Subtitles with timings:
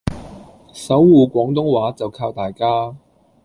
[0.73, 2.95] 守護廣東話就靠大家